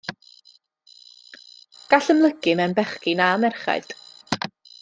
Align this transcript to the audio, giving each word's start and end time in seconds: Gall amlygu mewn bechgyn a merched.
Gall 1.91 2.09
amlygu 2.15 2.57
mewn 2.61 2.75
bechgyn 2.81 3.25
a 3.27 3.31
merched. 3.45 3.97